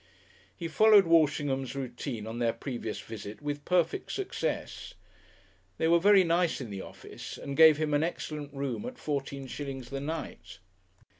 [0.57, 4.95] He followed Walshingham's routine on their previous visit with perfect success.
[5.77, 9.45] They were very nice in the office, and gave him an excellent room at fourteen
[9.45, 10.57] shillings the night.